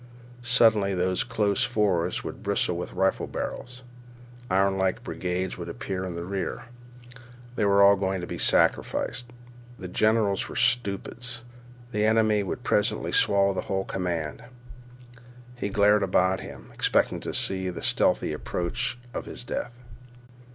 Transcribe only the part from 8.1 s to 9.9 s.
to be sacrificed. The